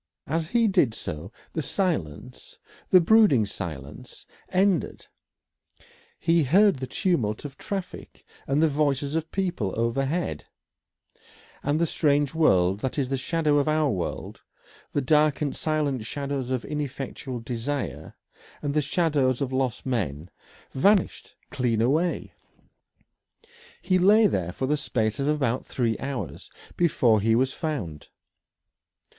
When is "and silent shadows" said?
15.39-16.49